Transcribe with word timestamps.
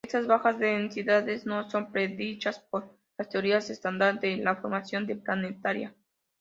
Estas 0.03 0.25
bajas 0.25 0.57
densidades 0.57 1.45
no 1.45 1.69
son 1.69 1.91
predichas 1.91 2.59
por 2.59 2.97
las 3.19 3.29
teorías 3.29 3.69
estándar 3.69 4.19
de 4.19 4.43
formación 4.59 5.05
de 5.05 5.15
planetaria. 5.17 5.93